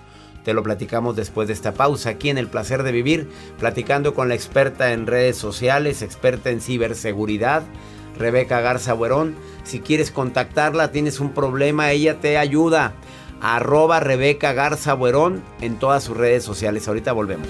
Te 0.43 0.53
lo 0.53 0.63
platicamos 0.63 1.15
después 1.15 1.47
de 1.47 1.53
esta 1.53 1.73
pausa 1.73 2.11
aquí 2.11 2.29
en 2.29 2.37
El 2.37 2.47
Placer 2.47 2.83
de 2.83 2.91
Vivir, 2.91 3.29
platicando 3.59 4.13
con 4.13 4.29
la 4.29 4.35
experta 4.35 4.91
en 4.91 5.07
redes 5.07 5.37
sociales, 5.37 6.01
experta 6.01 6.49
en 6.51 6.61
ciberseguridad, 6.61 7.63
Rebeca 8.17 8.61
Garza 8.61 8.93
Buerón. 8.93 9.35
Si 9.63 9.79
quieres 9.79 10.11
contactarla, 10.11 10.91
tienes 10.91 11.19
un 11.19 11.33
problema, 11.33 11.91
ella 11.91 12.19
te 12.19 12.37
ayuda. 12.37 12.93
Arroba 13.41 13.99
Rebeca 13.99 14.53
Garza 14.53 14.93
Buerón 14.93 15.43
en 15.61 15.77
todas 15.77 16.03
sus 16.03 16.15
redes 16.15 16.43
sociales. 16.43 16.87
Ahorita 16.87 17.11
volvemos. 17.11 17.49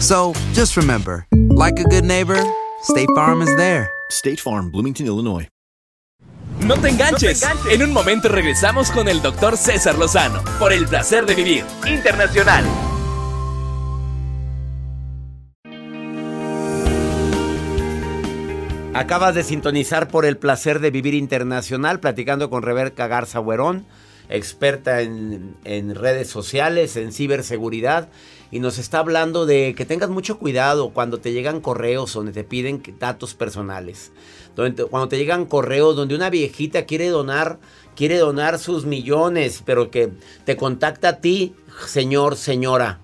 So 0.00 0.32
just 0.52 0.76
remember, 0.76 1.26
like 1.50 1.80
a 1.80 1.84
good 1.84 2.04
neighbor, 2.04 2.38
State 2.82 3.08
Farm 3.16 3.42
is 3.42 3.54
there. 3.56 3.90
State 4.10 4.38
Farm, 4.40 4.70
Bloomington, 4.70 5.06
Illinois. 5.06 5.48
No 6.64 6.76
te 6.76 6.88
enganches. 6.88 7.44
En 7.70 7.82
un 7.82 7.92
momento 7.92 8.28
regresamos 8.28 8.90
con 8.90 9.08
el 9.08 9.22
doctor 9.22 9.56
César 9.56 9.98
Lozano 9.98 10.42
por 10.58 10.72
el 10.72 10.86
placer 10.86 11.26
de 11.26 11.34
vivir 11.34 11.64
internacional. 11.86 12.64
Acabas 18.94 19.34
de 19.34 19.44
sintonizar 19.44 20.08
por 20.08 20.24
el 20.24 20.36
placer 20.36 20.80
de 20.80 20.90
vivir 20.90 21.14
internacional, 21.14 22.00
platicando 22.00 22.50
con 22.50 22.62
Rebeca 22.62 23.06
Garza 23.06 23.40
Huerón, 23.40 23.86
experta 24.28 25.00
en, 25.00 25.56
en 25.64 25.94
redes 25.94 26.28
sociales, 26.28 26.96
en 26.96 27.12
ciberseguridad, 27.12 28.08
y 28.50 28.60
nos 28.60 28.78
está 28.78 29.00
hablando 29.00 29.46
de 29.46 29.74
que 29.76 29.84
tengas 29.84 30.10
mucho 30.10 30.38
cuidado 30.38 30.90
cuando 30.90 31.18
te 31.18 31.32
llegan 31.32 31.60
correos 31.60 32.14
donde 32.14 32.32
te 32.32 32.44
piden 32.44 32.82
datos 32.98 33.34
personales. 33.34 34.12
Cuando 34.90 35.08
te 35.08 35.18
llegan 35.18 35.46
correos 35.46 35.94
donde 35.94 36.16
una 36.16 36.30
viejita 36.30 36.84
quiere 36.84 37.08
donar, 37.08 37.58
quiere 37.94 38.18
donar 38.18 38.58
sus 38.58 38.86
millones, 38.86 39.62
pero 39.64 39.90
que 39.90 40.10
te 40.44 40.56
contacta 40.56 41.10
a 41.10 41.20
ti, 41.20 41.54
señor, 41.86 42.36
señora, 42.36 43.00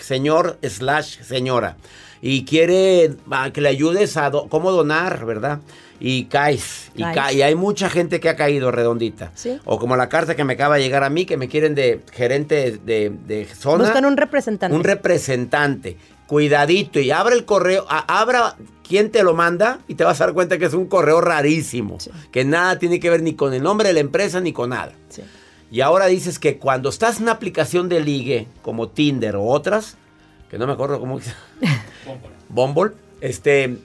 señor 0.00 0.58
slash 0.62 1.22
señora, 1.22 1.76
y 2.22 2.44
quiere 2.44 3.16
ah, 3.30 3.50
que 3.52 3.60
le 3.60 3.68
ayudes 3.68 4.16
a 4.16 4.30
cómo 4.48 4.72
donar, 4.72 5.24
¿verdad? 5.24 5.60
Y 6.02 6.24
caes, 6.24 6.90
y, 6.94 7.02
ca- 7.02 7.30
y 7.32 7.42
hay 7.42 7.54
mucha 7.54 7.90
gente 7.90 8.20
que 8.20 8.30
ha 8.30 8.36
caído 8.36 8.70
redondita. 8.70 9.32
Sí. 9.34 9.58
O 9.66 9.78
como 9.78 9.96
la 9.96 10.08
carta 10.08 10.34
que 10.34 10.44
me 10.44 10.54
acaba 10.54 10.76
de 10.76 10.82
llegar 10.82 11.04
a 11.04 11.10
mí, 11.10 11.26
que 11.26 11.36
me 11.36 11.46
quieren 11.48 11.74
de 11.74 12.00
gerente 12.12 12.78
de, 12.84 13.10
de 13.26 13.44
zona. 13.44 13.84
Buscan 13.84 14.06
un 14.06 14.16
representante. 14.16 14.74
Un 14.74 14.82
representante. 14.82 15.98
Cuidadito 16.26 17.00
y 17.00 17.10
abre 17.10 17.34
el 17.34 17.44
correo, 17.44 17.84
a- 17.88 18.20
abra 18.20 18.56
quién 18.88 19.10
te 19.10 19.22
lo 19.22 19.34
manda 19.34 19.80
y 19.88 19.94
te 19.96 20.04
vas 20.04 20.20
a 20.20 20.24
dar 20.26 20.34
cuenta 20.34 20.58
que 20.58 20.64
es 20.64 20.74
un 20.74 20.86
correo 20.86 21.20
rarísimo, 21.20 21.98
que 22.32 22.44
nada 22.44 22.78
tiene 22.78 22.98
que 22.98 23.10
ver 23.10 23.22
ni 23.22 23.34
con 23.34 23.52
el 23.52 23.62
nombre 23.62 23.88
de 23.88 23.94
la 23.94 24.00
empresa 24.00 24.40
ni 24.40 24.52
con 24.52 24.70
nada. 24.70 24.92
Sí. 25.10 25.22
Y 25.72 25.82
ahora 25.82 26.06
dices 26.06 26.38
que 26.38 26.56
cuando 26.58 26.88
estás 26.88 27.18
en 27.18 27.24
una 27.24 27.32
aplicación 27.32 27.88
de 27.88 28.00
ligue 28.00 28.46
como 28.62 28.88
Tinder 28.88 29.36
o 29.36 29.44
otras, 29.44 29.96
que 30.50 30.56
no 30.58 30.66
me 30.66 30.72
acuerdo 30.72 30.98
cómo 30.98 31.20
se 31.20 31.30
Bumble, 32.48 32.92
este 33.20 33.76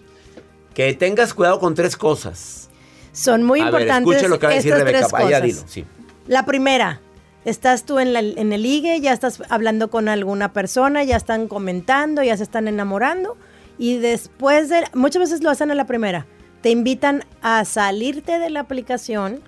que 0.76 0.94
tengas 0.94 1.34
cuidado 1.34 1.60
con 1.60 1.74
tres 1.74 1.98
cosas. 1.98 2.70
Son 3.12 3.44
muy 3.44 3.62
a 3.62 3.72
ver, 3.72 3.82
importantes 3.82 4.14
escuche 4.18 4.30
lo 4.30 4.38
que 4.40 4.46
va 4.46 4.52
a 4.52 4.56
decir 4.58 4.74
Rebeca, 4.74 5.08
vaya, 5.08 5.42
dilo, 5.42 5.62
sí. 5.66 5.86
La 6.28 6.46
primera, 6.46 7.00
estás 7.46 7.86
tú 7.86 7.98
en, 7.98 8.14
la- 8.14 8.20
en 8.20 8.52
el 8.54 8.62
ligue, 8.62 9.00
ya 9.00 9.14
estás 9.14 9.42
hablando 9.50 9.90
con 9.90 10.10
alguna 10.10 10.52
persona, 10.54 11.04
ya 11.04 11.16
están 11.16 11.48
comentando, 11.48 12.22
ya 12.22 12.36
se 12.36 12.44
están 12.44 12.68
enamorando 12.68 13.38
y 13.78 13.98
después 13.98 14.70
de, 14.70 14.84
muchas 14.94 15.22
veces 15.22 15.44
lo 15.44 15.50
hacen 15.50 15.72
a 15.72 15.76
la 15.76 15.86
primera, 15.86 16.26
te 16.62 16.72
invitan 16.72 17.24
a 17.42 17.64
salirte 17.64 18.38
de 18.38 18.50
la 18.50 18.60
aplicación 18.62 19.40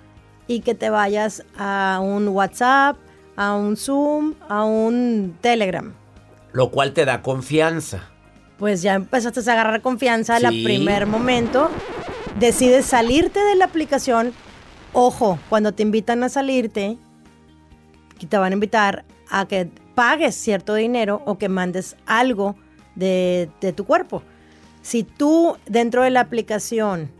y 0.46 0.60
que 0.60 0.74
te 0.74 0.88
vayas 0.88 1.44
a 1.58 2.00
un 2.02 2.28
WhatsApp, 2.28 2.96
a 3.36 3.54
un 3.54 3.76
Zoom, 3.76 4.34
a 4.48 4.64
un 4.64 5.36
Telegram. 5.42 5.92
Lo 6.52 6.70
cual 6.70 6.94
te 6.94 7.04
da 7.04 7.20
confianza. 7.20 8.08
Pues 8.58 8.82
ya 8.82 8.94
empezaste 8.94 9.40
a 9.48 9.52
agarrar 9.52 9.82
confianza 9.82 10.36
al 10.36 10.50
Sí. 10.50 10.64
primer 10.64 11.06
momento. 11.06 11.70
Decides 12.38 12.86
salirte 12.86 13.40
de 13.40 13.54
la 13.54 13.66
aplicación. 13.66 14.32
Ojo, 14.92 15.38
cuando 15.48 15.72
te 15.72 15.82
invitan 15.82 16.22
a 16.24 16.28
salirte, 16.28 16.96
que 18.18 18.26
te 18.26 18.36
van 18.36 18.52
a 18.52 18.54
invitar 18.54 19.04
a 19.30 19.46
que 19.46 19.68
pagues 19.94 20.34
cierto 20.34 20.74
dinero 20.74 21.22
o 21.24 21.38
que 21.38 21.48
mandes 21.48 21.96
algo 22.06 22.56
de, 22.94 23.48
de 23.60 23.72
tu 23.72 23.84
cuerpo. 23.84 24.22
Si 24.82 25.02
tú 25.02 25.56
dentro 25.66 26.02
de 26.02 26.10
la 26.10 26.20
aplicación 26.20 27.10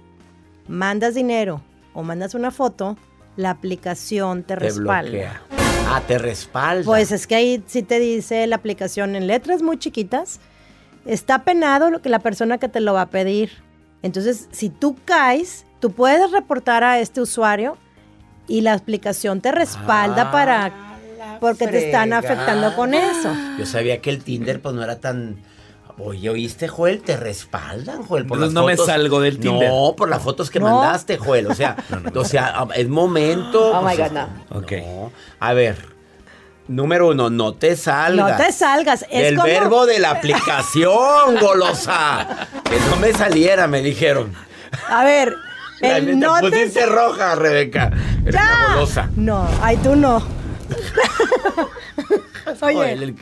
mandas 0.67 1.15
dinero 1.15 1.61
o 1.93 2.03
mandas 2.03 2.35
una 2.35 2.51
foto, 2.51 2.97
la 3.37 3.51
aplicación 3.51 4.43
te, 4.43 4.55
Te 4.55 4.61
respalda. 4.61 5.03
bloquea. 5.11 5.43
Ah, 5.91 6.03
te 6.07 6.19
respalda. 6.19 6.85
Pues 6.85 7.13
es 7.13 7.27
que 7.27 7.35
ahí 7.37 7.63
sí 7.67 7.83
te 7.83 7.99
dice 8.01 8.47
la 8.47 8.57
aplicación 8.57 9.15
en 9.17 9.27
letras 9.27 9.63
muy 9.63 9.79
chiquitas. 9.79 10.41
Está 11.09 11.43
penado 11.43 11.91
lo 11.91 12.01
que 12.03 12.09
la 12.09 12.21
persona 12.21 12.59
que 12.59 12.69
te 12.69 12.81
lo 12.81 12.93
va 12.95 13.03
a 13.03 13.07
pedir. 13.11 13.51
Entonces, 14.03 14.49
si 14.53 14.69
tú 14.71 14.97
caes, 15.05 15.65
tú 15.81 15.91
puedes 15.91 16.31
reportar 16.31 16.85
a 16.85 17.01
este 17.01 17.21
usuario 17.21 17.77
y 18.47 18.61
la 18.61 18.75
aplicación 18.75 19.41
te 19.41 19.51
respalda 19.51 20.23
Ah, 20.29 20.31
para 20.31 20.73
porque 21.41 21.67
te 21.69 21.87
están 21.87 22.13
afectando 22.13 22.75
con 22.77 22.95
eso. 22.95 23.33
Yo 23.59 23.67
sabía 23.67 24.01
que 24.01 24.11
el 24.11 24.23
Tinder 24.23 24.61
pues 24.63 24.75
no 24.75 24.83
era 24.85 25.01
tan... 25.01 25.37
Oye, 26.01 26.31
¿oíste, 26.31 26.69
Joel? 26.69 27.01
Te 27.03 27.17
respaldan, 27.17 28.05
Joel, 28.05 28.25
por 28.25 28.37
Entonces 28.39 28.55
las 28.55 28.63
no 28.63 28.67
me 28.67 28.77
fotos. 28.77 28.87
salgo 28.87 29.21
del 29.21 29.39
Tinder. 29.41 29.69
No, 29.69 29.95
por 29.97 30.09
las 30.09 30.23
fotos 30.23 30.49
que 30.49 30.61
No. 30.61 30.67
mandaste, 30.67 31.19
Joel. 31.19 31.49
O 31.49 31.55
sea, 31.55 31.77
o 32.15 32.25
sea, 32.25 32.67
es 32.77 32.89
momento. 32.89 33.73
Oh, 33.77 33.83
my 33.83 33.97
pues, 33.97 34.13
God, 34.13 34.13
no. 34.17 34.59
Ok. 34.59 34.73
no. 34.73 35.13
A 35.41 35.53
ver, 35.55 35.77
número 36.69 37.09
uno, 37.09 37.31
no 37.31 37.55
te 37.55 37.77
salgas. 37.77 38.39
No 38.39 38.45
te 38.45 38.53
salgas. 38.53 39.05
Es 39.11 39.33
como- 39.33 39.45
verbo 39.45 39.87
de 39.87 39.99
la 39.99 40.11
aplicación, 40.13 41.37
golosa. 41.41 42.27
Que 42.65 42.79
no 42.91 42.97
me 42.97 43.13
saliera, 43.13 43.67
me 43.67 43.83
dijeron. 43.83 44.33
A 44.89 45.05
ver, 45.05 45.35
el 45.81 46.19
no 46.19 46.41
te 46.41 46.49
pusiste 46.51 46.87
roja, 46.87 47.35
Rebeca. 47.35 47.91
Eres 48.23 48.35
¡Ya! 48.35 48.43
una 48.67 48.75
golosa. 48.75 49.11
No, 49.17 49.49
ay, 49.63 49.77
tú 49.79 49.97
no. 49.97 50.19
Oye, 52.63 52.93
el 52.93 53.15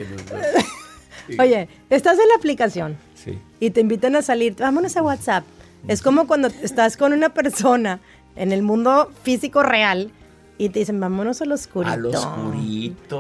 oye, 1.39 1.69
estás 1.91 2.19
en 2.19 2.29
la 2.29 2.35
aplicación. 2.37 2.97
Sí. 3.15 3.39
y 3.59 3.71
te 3.71 3.81
invitan 3.81 4.15
a 4.15 4.23
salir, 4.23 4.55
vámonos 4.57 4.97
a 4.97 5.03
WhatsApp. 5.03 5.45
Es 5.89 6.01
como 6.01 6.29
cuando 6.29 6.47
estás 6.63 6.97
con 6.97 7.13
una 7.13 7.31
persona 7.31 7.99
en 8.37 8.53
el 8.53 8.63
mundo 8.63 9.11
físico 9.25 9.65
real 9.65 10.13
y 10.59 10.69
te 10.71 10.79
dicen, 10.81 10.99
vámonos 11.01 11.43
al 11.43 11.53
oscurito. 11.53 11.93
Al 11.93 12.07
oscurito. 12.07 13.19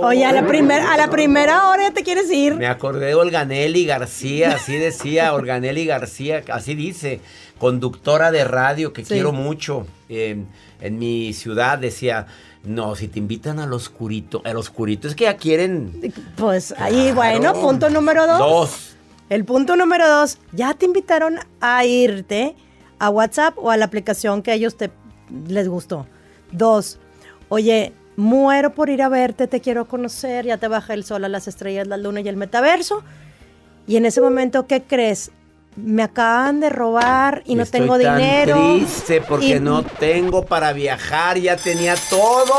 Oye, 0.00 0.24
a 0.24 0.32
la, 0.32 0.46
primer, 0.46 0.80
a 0.82 0.96
la 0.96 1.08
primera 1.10 1.68
hora 1.68 1.84
ya 1.84 1.94
te 1.94 2.02
quieres 2.02 2.30
ir. 2.30 2.54
Me 2.54 2.66
acordé 2.66 3.06
de 3.06 3.14
Olganelli 3.14 3.84
García, 3.86 4.54
así 4.56 4.76
decía 4.76 5.32
Olganelli 5.34 5.86
García, 5.86 6.42
así 6.52 6.74
dice, 6.74 7.20
conductora 7.58 8.30
de 8.30 8.44
radio 8.44 8.92
que 8.92 9.04
Sí. 9.04 9.14
quiero 9.14 9.32
mucho. 9.32 9.86
eh, 10.08 10.44
en 10.80 10.98
mi 10.98 11.32
ciudad 11.32 11.78
decía, 11.78 12.26
no, 12.62 12.94
si 12.94 13.08
te 13.08 13.18
invitan 13.18 13.58
al 13.58 13.72
oscurito, 13.72 14.42
el 14.44 14.56
oscurito 14.58 15.08
es 15.08 15.14
que 15.14 15.24
ya 15.24 15.36
quieren 15.38 16.12
Pues 16.36 16.74
ahí, 16.78 17.10
Claro. 17.12 17.14
bueno, 17.14 17.52
punto 17.54 17.88
número 17.88 18.26
dos. 18.26 18.38
dos. 18.38 18.96
El 19.30 19.46
punto 19.46 19.76
número 19.76 20.06
dos, 20.06 20.38
ya 20.52 20.74
te 20.74 20.84
invitaron 20.84 21.38
a 21.60 21.86
irte 21.86 22.54
a 22.98 23.08
WhatsApp 23.08 23.54
o 23.56 23.70
a 23.70 23.76
la 23.78 23.86
aplicación 23.86 24.42
que 24.42 24.50
a 24.50 24.54
ellos 24.54 24.76
te, 24.76 24.90
les 25.48 25.68
gustó. 25.68 26.06
Dos, 26.58 26.98
oye, 27.48 27.92
muero 28.16 28.74
por 28.74 28.88
ir 28.90 29.02
a 29.02 29.08
verte, 29.08 29.46
te 29.48 29.60
quiero 29.60 29.86
conocer, 29.86 30.46
ya 30.46 30.56
te 30.56 30.68
baja 30.68 30.94
el 30.94 31.04
sol 31.04 31.24
a 31.24 31.28
las 31.28 31.48
estrellas, 31.48 31.86
la 31.88 31.96
luna 31.96 32.20
y 32.20 32.28
el 32.28 32.36
metaverso. 32.36 33.02
Y 33.88 33.96
en 33.96 34.06
ese 34.06 34.20
momento, 34.20 34.66
¿qué 34.66 34.82
crees? 34.82 35.30
Me 35.76 36.04
acaban 36.04 36.60
de 36.60 36.70
robar 36.70 37.42
y 37.44 37.56
no 37.56 37.64
Estoy 37.64 37.80
tengo 37.80 37.98
tan 37.98 38.16
dinero. 38.18 38.56
triste 38.76 39.20
porque 39.20 39.56
Y- 39.56 39.60
no 39.60 39.82
tengo 39.82 40.46
para 40.46 40.72
viajar, 40.72 41.38
ya 41.38 41.56
tenía 41.56 41.96
todo. 42.08 42.54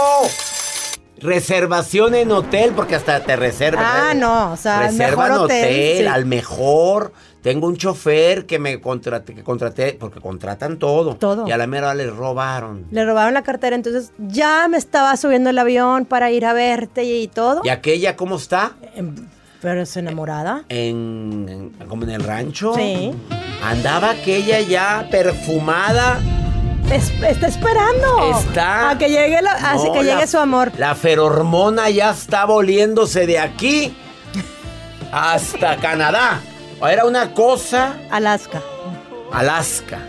Reservación 1.18 2.14
en 2.14 2.30
hotel, 2.32 2.74
porque 2.76 2.96
hasta 2.96 3.22
te 3.22 3.38
reservan. 3.38 3.86
Ah, 3.88 4.14
no, 4.14 4.52
o 4.52 4.58
sea, 4.58 4.82
Reservan 4.88 5.30
mejor 5.30 5.46
hotel, 5.46 5.64
hotel, 5.64 5.98
sí. 6.00 6.06
al 6.08 6.26
mejor. 6.26 7.14
Tengo 7.46 7.68
un 7.68 7.78
chofer 7.78 8.48
que 8.48 8.58
me 8.58 8.82
contraté, 8.82 9.36
que 9.36 9.44
contraté, 9.44 9.96
porque 10.00 10.20
contratan 10.20 10.80
todo. 10.80 11.14
Todo. 11.18 11.48
Y 11.48 11.52
a 11.52 11.58
la 11.58 11.68
mera 11.68 11.94
les 11.94 12.12
robaron. 12.12 12.88
Le 12.90 13.06
robaron 13.06 13.36
la 13.36 13.44
cartera, 13.44 13.76
entonces 13.76 14.12
ya 14.18 14.68
me 14.68 14.78
estaba 14.78 15.16
subiendo 15.16 15.52
el 15.52 15.60
avión 15.60 16.06
para 16.06 16.32
ir 16.32 16.44
a 16.48 16.54
verte 16.54 17.04
y 17.04 17.28
todo. 17.28 17.62
¿Y 17.64 17.70
aquella 17.70 18.16
cómo 18.16 18.38
está? 18.38 18.72
Em, 18.96 19.14
Pero 19.62 19.84
es 19.84 19.96
enamorada. 19.96 20.64
En, 20.70 21.46
en- 21.80 21.88
como 21.88 22.02
en 22.06 22.10
el 22.10 22.24
rancho. 22.24 22.74
Sí. 22.74 23.12
Andaba 23.64 24.10
aquella 24.10 24.62
ya 24.62 25.08
perfumada. 25.12 26.20
Es- 26.92 27.12
está 27.22 27.46
esperando. 27.46 28.40
Está. 28.40 28.90
A 28.90 28.98
que 28.98 29.08
llegue, 29.08 29.40
la, 29.44 29.52
así 29.52 29.88
que 29.92 30.02
la- 30.02 30.16
llegue 30.16 30.26
su 30.26 30.40
amor. 30.40 30.72
La 30.80 30.96
ferormona 30.96 31.92
ya 31.92 32.10
está 32.10 32.46
volviéndose 32.46 33.28
de 33.28 33.38
aquí 33.38 33.96
hasta 35.12 35.78
Canadá. 35.78 36.42
Era 36.82 37.06
una 37.06 37.34
cosa. 37.34 37.96
Alaska. 38.12 38.62
Alaska. 39.32 40.00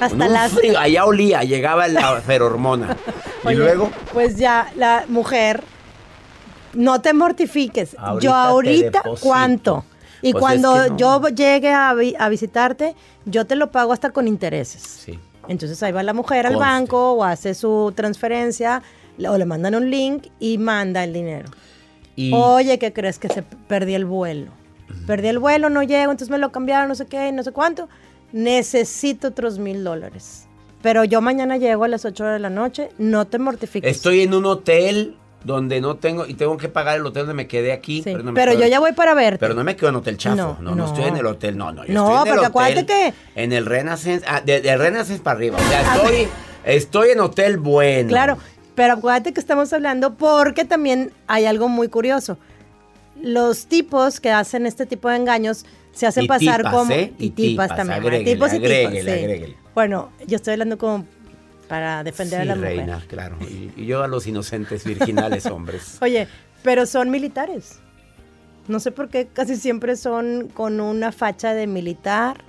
Hasta 0.00 0.24
Alaska. 0.24 0.56
frío, 0.58 0.78
Allá 0.78 1.04
olía, 1.06 1.42
llegaba 1.42 1.88
la 1.88 2.20
ferormona. 2.26 2.96
y 3.44 3.48
Oye, 3.48 3.56
luego. 3.56 3.90
Pues 4.12 4.36
ya, 4.36 4.70
la 4.76 5.04
mujer, 5.08 5.62
no 6.74 7.00
te 7.00 7.12
mortifiques. 7.12 7.96
Ahorita 7.98 8.24
yo 8.24 8.34
ahorita. 8.34 9.02
¿cuánto? 9.20 9.84
Y 10.22 10.32
Pues 10.32 10.40
cuando 10.42 10.76
es 10.76 10.82
que 10.84 10.90
no. 10.90 10.96
yo 10.96 11.28
llegue 11.28 11.72
a, 11.72 11.92
vi- 11.94 12.14
a 12.18 12.28
visitarte, 12.28 12.94
yo 13.24 13.46
te 13.46 13.56
lo 13.56 13.70
pago 13.70 13.92
hasta 13.92 14.10
con 14.10 14.28
intereses. 14.28 14.82
Sí. 14.82 15.18
Entonces 15.48 15.82
ahí 15.82 15.92
va 15.92 16.02
la 16.02 16.12
mujer 16.12 16.46
al 16.46 16.56
banco 16.56 17.12
o 17.12 17.24
hace 17.24 17.54
su 17.54 17.92
transferencia 17.94 18.82
o 19.28 19.38
le 19.38 19.44
mandan 19.46 19.74
un 19.76 19.90
link 19.90 20.26
y 20.40 20.58
manda 20.58 21.04
el 21.04 21.12
dinero. 21.12 21.48
Y 22.16 22.32
Oye, 22.34 22.78
¿qué 22.78 22.92
crees 22.92 23.18
que 23.18 23.28
se 23.28 23.42
p- 23.42 23.56
perdí 23.68 23.94
el 23.94 24.04
vuelo? 24.06 24.50
Perdí 25.06 25.28
el 25.28 25.38
vuelo, 25.38 25.68
no 25.70 25.82
llego, 25.82 26.10
entonces 26.12 26.30
me 26.30 26.38
lo 26.38 26.52
cambiaron, 26.52 26.88
no 26.88 26.94
sé 26.94 27.06
qué, 27.06 27.30
no 27.32 27.42
sé 27.42 27.52
cuánto. 27.52 27.88
Necesito 28.32 29.28
otros 29.28 29.58
mil 29.58 29.82
dólares. 29.84 30.46
Pero 30.82 31.04
yo 31.04 31.20
mañana 31.20 31.56
llego 31.56 31.84
a 31.84 31.88
las 31.88 32.04
8 32.04 32.24
de 32.26 32.38
la 32.38 32.50
noche, 32.50 32.90
no 32.98 33.26
te 33.26 33.38
mortifiques. 33.38 33.90
estoy 33.90 34.20
en 34.22 34.34
un 34.34 34.44
hotel 34.46 35.16
donde 35.42 35.80
no 35.80 35.96
tengo. 35.96 36.26
Y 36.26 36.34
tengo 36.34 36.56
que 36.56 36.68
pagar 36.68 36.96
el 36.96 37.06
hotel 37.06 37.22
donde 37.22 37.34
me 37.34 37.48
quedé 37.48 37.72
aquí. 37.72 37.98
Sí, 37.98 38.10
Pero, 38.12 38.18
no 38.22 38.32
me 38.32 38.38
pero 38.38 38.52
quedo- 38.52 38.60
yo 38.62 38.66
ya 38.68 38.78
voy 38.80 38.92
para 38.92 39.14
verte. 39.14 39.38
Pero 39.38 39.54
no 39.54 39.64
me 39.64 39.74
quedo 39.74 39.88
en 39.90 39.96
hotel 39.96 40.16
chafo. 40.16 40.36
No, 40.36 40.56
No, 40.60 40.70
no, 40.70 40.74
no. 40.76 40.86
estoy 40.86 41.04
en 41.04 41.16
el 41.16 41.26
hotel. 41.26 41.56
No, 41.56 41.72
no. 41.72 41.84
Yo 41.84 41.92
No, 41.94 42.08
estoy 42.08 42.14
en 42.14 42.26
el 42.26 42.32
porque 42.34 42.46
acuérdate 42.46 42.80
hotel, 42.82 43.14
En 43.34 43.52
el 43.52 43.66
Renaissance. 43.66 44.24
Ah, 44.28 44.40
de, 44.40 44.60
de 44.60 44.76
Renaissance 44.76 45.22
para 45.22 45.36
arriba. 45.36 45.56
O 45.58 45.68
sea, 45.68 45.82
Ah, 45.92 45.96
estoy, 45.96 46.28
estoy 46.64 47.10
en 47.10 47.20
hotel 47.20 47.56
bueno. 47.58 48.08
Claro, 48.08 48.38
pero 48.74 48.94
acuérdate 48.94 49.32
que 49.32 49.40
estamos 49.40 49.72
hablando 49.72 50.14
porque 50.14 50.64
también 50.64 51.12
hay 51.26 51.46
algo 51.46 51.68
muy 51.68 51.88
curioso. 51.88 52.38
Los 53.22 53.66
tipos 53.66 54.20
que 54.20 54.30
hacen 54.30 54.66
este 54.66 54.86
tipo 54.86 55.08
de 55.08 55.16
engaños 55.16 55.64
se 55.92 56.06
hacen 56.06 56.24
Y 56.24 56.28
pasar 56.28 56.58
tipas, 56.58 56.74
como 56.74 56.92
¿eh? 56.92 57.12
Y 57.18 57.30
tipas, 57.30 57.74
también. 57.74 58.00
agréguele, 58.00 58.32
tipos 58.34 58.52
y 58.52 58.56
agréguele, 58.56 59.00
tipas, 59.00 59.04
sí. 59.04 59.10
agréguele. 59.24 59.56
Bueno, 59.74 60.10
yo 60.26 60.36
estoy 60.36 60.52
hablando 60.52 60.78
como 60.78 61.06
para 61.68 62.04
defender 62.04 62.42
a 62.42 62.44
la 62.44 62.54
mujer. 62.54 62.76
reina, 62.76 63.04
claro. 63.08 63.36
Y, 63.40 63.72
y 63.76 63.86
yo 63.86 64.02
a 64.02 64.08
los 64.08 64.26
inocentes 64.26 64.84
virginales 64.84 65.46
hombres. 65.46 65.98
Oye, 66.00 66.28
pero 66.62 66.86
son 66.86 67.10
militares. 67.10 67.78
No 68.68 68.80
sé 68.80 68.90
por 68.90 69.08
qué 69.08 69.26
casi 69.26 69.56
siempre 69.56 69.96
son 69.96 70.48
con 70.52 70.80
una 70.80 71.12
facha 71.12 71.54
de 71.54 71.66
militar 71.66 72.44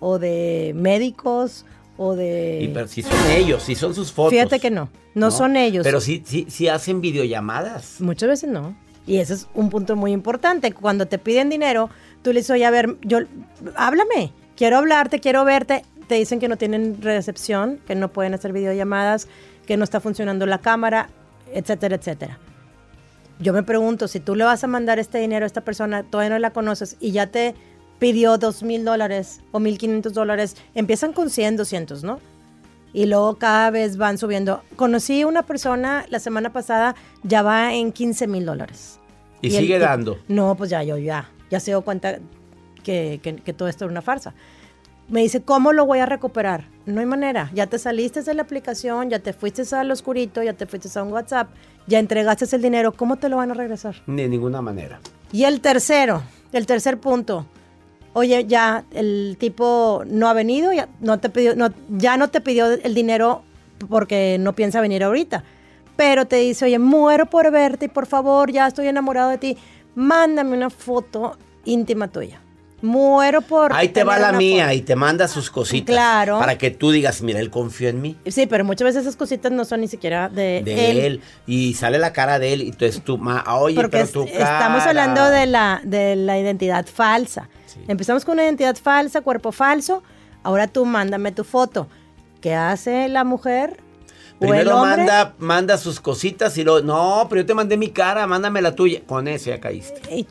o 0.00 0.18
de 0.18 0.72
médicos 0.74 1.64
o 1.96 2.14
de... 2.14 2.60
Y, 2.62 2.68
pero 2.68 2.88
si 2.88 3.02
son 3.02 3.30
ellos, 3.30 3.62
si 3.62 3.74
son 3.74 3.94
sus 3.94 4.12
fotos. 4.12 4.32
Fíjate 4.32 4.60
que 4.60 4.70
no, 4.70 4.90
no, 5.14 5.30
son 5.30 5.56
ellos. 5.56 5.84
Pero 5.84 6.00
sí, 6.00 6.22
sí, 6.26 6.46
sí 6.48 6.68
hacen 6.68 7.00
videollamadas. 7.00 8.00
Muchas 8.00 8.28
veces 8.28 8.50
no. 8.50 8.74
Y 9.06 9.18
ese 9.18 9.34
es 9.34 9.48
un 9.54 9.70
punto 9.70 9.96
muy 9.96 10.12
importante. 10.12 10.72
Cuando 10.72 11.06
te 11.06 11.18
piden 11.18 11.50
dinero, 11.50 11.90
tú 12.22 12.32
le 12.32 12.40
dices, 12.40 12.50
oye, 12.50 12.64
a 12.64 12.70
ver, 12.70 12.96
yo, 13.02 13.18
háblame, 13.76 14.32
quiero 14.56 14.78
hablarte, 14.78 15.20
quiero 15.20 15.44
verte. 15.44 15.84
Te 16.06 16.14
dicen 16.16 16.38
que 16.40 16.48
no 16.48 16.56
tienen 16.56 17.00
recepción, 17.00 17.80
que 17.86 17.94
no 17.94 18.12
pueden 18.12 18.34
hacer 18.34 18.52
videollamadas, 18.52 19.28
que 19.66 19.76
no 19.76 19.84
está 19.84 20.00
funcionando 20.00 20.46
la 20.46 20.58
cámara, 20.58 21.08
etcétera, 21.52 21.96
etcétera. 21.96 22.38
Yo 23.38 23.52
me 23.52 23.62
pregunto, 23.62 24.06
si 24.08 24.20
tú 24.20 24.36
le 24.36 24.44
vas 24.44 24.62
a 24.62 24.66
mandar 24.66 24.98
este 24.98 25.18
dinero 25.18 25.44
a 25.44 25.46
esta 25.46 25.62
persona, 25.62 26.04
todavía 26.04 26.30
no 26.30 26.38
la 26.38 26.50
conoces 26.50 26.96
y 27.00 27.12
ya 27.12 27.26
te 27.26 27.54
pidió 27.98 28.38
dos 28.38 28.62
mil 28.62 28.84
dólares 28.84 29.40
o 29.52 29.60
mil 29.60 29.78
quinientos 29.78 30.12
dólares, 30.12 30.56
empiezan 30.74 31.12
con 31.12 31.30
100, 31.30 31.56
200, 31.56 32.04
¿no? 32.04 32.20
Y 32.92 33.06
luego 33.06 33.36
cada 33.38 33.70
vez 33.70 33.96
van 33.96 34.18
subiendo. 34.18 34.62
Conocí 34.76 35.24
una 35.24 35.42
persona 35.44 36.04
la 36.10 36.18
semana 36.20 36.52
pasada, 36.52 36.94
ya 37.22 37.42
va 37.42 37.72
en 37.74 37.92
15 37.92 38.26
mil 38.26 38.44
dólares. 38.44 38.98
Y, 39.40 39.54
el 39.54 39.62
sigue 39.62 39.78
dando. 39.78 40.18
No, 40.28 40.54
pues 40.56 40.70
ya, 40.70 40.82
yo 40.82 40.98
ya, 40.98 41.30
ya 41.50 41.58
se 41.60 41.70
dio 41.70 41.80
cuenta 41.82 42.18
que, 42.84 43.20
que- 43.22 43.36
que 43.36 43.52
todo 43.52 43.68
esto 43.68 43.84
era 43.84 43.92
una 43.92 44.02
farsa. 44.02 44.34
Me 45.08 45.20
dice, 45.20 45.42
¿cómo 45.42 45.72
lo 45.72 45.84
voy 45.84 45.98
a 45.98 46.06
recuperar? 46.06 46.68
No 46.86 47.00
hay 47.00 47.06
manera. 47.06 47.50
Ya 47.54 47.66
te 47.66 47.78
saliste 47.78 48.22
de 48.22 48.34
la 48.34 48.42
aplicación, 48.42 49.10
ya 49.10 49.18
te 49.18 49.32
fuiste 49.32 49.62
al 49.74 49.90
oscurito, 49.90 50.42
ya 50.42 50.52
te 50.52 50.66
fuiste 50.66 50.96
a 50.98 51.02
un 51.02 51.12
WhatsApp, 51.12 51.50
ya 51.86 51.98
entregaste 51.98 52.44
el 52.54 52.62
dinero. 52.62 52.92
¿Cómo 52.92 53.16
te 53.16 53.28
lo 53.28 53.36
van 53.38 53.50
a 53.50 53.54
regresar? 53.54 53.96
De 54.06 54.28
ninguna 54.28 54.62
manera. 54.62 55.00
Y 55.32 55.44
el 55.44 55.60
tercero, 55.60 56.22
el 56.52 56.66
tercer 56.66 56.98
punto. 56.98 57.46
Oye, 58.14 58.44
ya 58.46 58.84
el 58.92 59.36
tipo 59.38 60.02
no 60.06 60.28
ha 60.28 60.34
venido, 60.34 60.72
ya 60.72 60.88
no 61.00 61.18
te 61.18 61.30
pidió, 61.30 61.56
no, 61.56 61.70
ya 61.88 62.16
no 62.16 62.28
te 62.28 62.40
pidió 62.40 62.66
el 62.66 62.94
dinero 62.94 63.42
porque 63.88 64.36
no 64.38 64.54
piensa 64.54 64.80
venir 64.80 65.02
ahorita. 65.02 65.44
Pero 65.96 66.26
te 66.26 66.36
dice, 66.36 66.66
oye, 66.66 66.78
muero 66.78 67.26
por 67.26 67.50
verte 67.50 67.86
y 67.86 67.88
por 67.88 68.06
favor, 68.06 68.50
ya 68.50 68.66
estoy 68.66 68.88
enamorado 68.88 69.30
de 69.30 69.38
ti. 69.38 69.56
Mándame 69.94 70.56
una 70.56 70.70
foto 70.70 71.36
íntima 71.64 72.08
tuya. 72.08 72.40
Muero 72.82 73.40
por. 73.42 73.72
Ahí 73.72 73.88
te 73.88 74.02
va 74.04 74.18
la 74.18 74.32
mía 74.32 74.64
foto". 74.66 74.76
y 74.76 74.80
te 74.82 74.96
manda 74.96 75.28
sus 75.28 75.50
cositas. 75.50 75.94
Claro. 75.94 76.38
Para 76.40 76.58
que 76.58 76.70
tú 76.70 76.90
digas, 76.90 77.22
mira, 77.22 77.38
él 77.40 77.48
confió 77.48 77.88
en 77.88 78.02
mí. 78.02 78.16
Sí, 78.26 78.46
pero 78.46 78.64
muchas 78.64 78.86
veces 78.86 79.02
esas 79.02 79.16
cositas 79.16 79.52
no 79.52 79.64
son 79.64 79.80
ni 79.82 79.88
siquiera 79.88 80.28
de, 80.28 80.62
De 80.64 80.90
él. 80.90 80.98
él. 80.98 81.20
Y 81.46 81.74
sale 81.74 81.98
la 81.98 82.12
cara 82.12 82.38
de 82.40 82.52
él. 82.52 82.62
Y 82.62 82.68
entonces 82.70 83.02
tú, 83.02 83.18
ma, 83.18 83.44
oye, 83.54 83.76
Porque 83.76 83.90
pero 83.90 84.04
es- 84.04 84.12
tu 84.12 84.24
estamos 84.24 84.82
hablando 84.84 85.24
de 85.30 85.46
la, 85.46 85.80
de 85.84 86.16
la 86.16 86.38
identidad 86.38 86.84
falsa. 86.86 87.48
Empezamos 87.88 88.24
con 88.24 88.34
una 88.34 88.44
identidad 88.44 88.76
falsa, 88.76 89.20
cuerpo 89.22 89.52
falso. 89.52 90.02
Ahora 90.42 90.66
tú 90.66 90.84
mándame 90.84 91.30
tu 91.32 91.44
foto. 91.44 91.86
¿Qué 92.40 92.54
hace 92.54 93.08
la 93.08 93.22
mujer? 93.22 93.76
Primero 94.42 94.78
manda, 94.78 95.34
manda 95.38 95.78
sus 95.78 96.00
cositas 96.00 96.56
y 96.58 96.64
luego, 96.64 96.80
no, 96.80 97.26
pero 97.28 97.42
yo 97.42 97.46
te 97.46 97.54
mandé 97.54 97.76
mi 97.76 97.90
cara, 97.90 98.26
mándame 98.26 98.60
la 98.60 98.74
tuya. 98.74 99.02
Con 99.06 99.28
eso 99.28 99.50
ya 99.50 99.60
caíste. 99.60 100.00
Y 100.14 100.26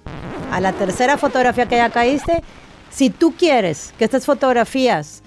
a 0.52 0.60
la 0.60 0.74
tercera 0.74 1.17
fotografía 1.17 1.67
que 1.67 1.78
ya 1.78 1.89
caíste, 1.89 2.43
si 2.89 3.10
tú 3.10 3.34
quieres 3.38 3.93
que 3.97 4.06
estas 4.06 4.26
fotografías 4.26 5.24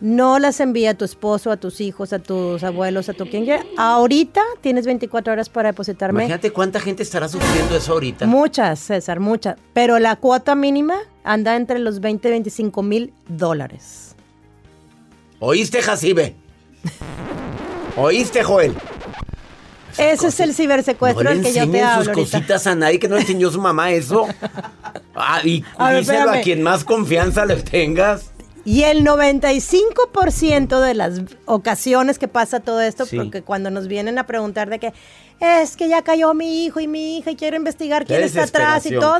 no 0.00 0.38
las 0.38 0.60
envíe 0.60 0.86
a 0.86 0.94
tu 0.94 1.04
esposo, 1.04 1.50
a 1.50 1.56
tus 1.56 1.80
hijos, 1.80 2.12
a 2.12 2.18
tus 2.18 2.62
abuelos, 2.62 3.08
a 3.08 3.14
tu 3.14 3.26
quien 3.26 3.44
quiera, 3.44 3.64
ahorita 3.76 4.42
tienes 4.60 4.86
24 4.86 5.32
horas 5.32 5.48
para 5.48 5.70
depositarme. 5.70 6.22
Imagínate 6.22 6.52
cuánta 6.52 6.80
gente 6.80 7.02
estará 7.02 7.28
sufriendo 7.28 7.76
eso 7.76 7.92
ahorita. 7.92 8.26
Muchas, 8.26 8.78
César, 8.78 9.20
muchas. 9.20 9.56
Pero 9.72 9.98
la 9.98 10.16
cuota 10.16 10.54
mínima 10.54 10.94
anda 11.24 11.56
entre 11.56 11.78
los 11.78 12.00
20 12.00 12.28
y 12.28 12.30
25 12.30 12.82
mil 12.82 13.12
dólares. 13.28 14.14
¿Oíste, 15.40 15.82
Jacibe? 15.82 16.36
¿Oíste, 17.98 18.42
Joel? 18.44 18.74
Ese 19.96 20.28
es 20.28 20.38
el 20.40 20.54
cibersecuestro 20.54 21.24
no 21.24 21.30
del 21.30 21.42
que 21.42 21.52
yo 21.52 21.68
te 21.68 21.82
hablo 21.82 22.04
sus 22.04 22.08
ahorita. 22.16 22.38
cositas 22.38 22.66
a 22.68 22.74
nadie 22.76 23.00
que 23.00 23.08
no 23.08 23.16
le 23.16 23.22
enseñó 23.22 23.50
su 23.50 23.60
mamá 23.60 23.90
eso. 23.90 24.26
Ah, 25.16 25.40
y 25.44 25.64
A 25.78 25.90
ver, 25.92 26.28
a 26.28 26.40
quien 26.40 26.62
más 26.62 26.84
confianza 26.84 27.44
le 27.44 27.56
tengas. 27.56 28.30
Y 28.64 28.84
el 28.84 29.02
95% 29.04 30.80
de 30.80 30.94
las 30.94 31.22
ocasiones 31.46 32.18
que 32.18 32.28
pasa 32.28 32.60
todo 32.60 32.80
esto, 32.80 33.06
Sí. 33.06 33.16
porque 33.16 33.42
cuando 33.42 33.70
nos 33.70 33.88
vienen 33.88 34.18
a 34.18 34.26
preguntar 34.26 34.68
de 34.68 34.78
que 34.78 34.92
es 35.40 35.76
que 35.76 35.88
ya 35.88 36.02
cayó 36.02 36.34
mi 36.34 36.64
hijo 36.64 36.78
y 36.78 36.86
mi 36.86 37.18
hija 37.18 37.30
y 37.32 37.36
quiero 37.36 37.56
investigar 37.56 38.04
quién 38.04 38.22
está 38.22 38.42
atrás 38.44 38.86
y 38.86 38.90
todo, 38.94 39.18